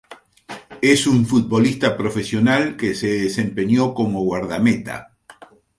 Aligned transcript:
Es 0.81 1.05
un 1.05 1.27
futbolista 1.27 1.95
profesional 1.95 2.75
que 2.75 2.95
se 2.95 3.05
desempeñó 3.21 3.93
como 3.93 4.21
guardameta. 4.23 5.15